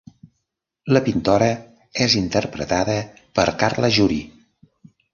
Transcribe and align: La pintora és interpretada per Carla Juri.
La 0.97 1.01
pintora 1.07 1.51
és 2.07 2.17
interpretada 2.23 2.99
per 3.39 3.49
Carla 3.63 3.95
Juri. 4.01 4.23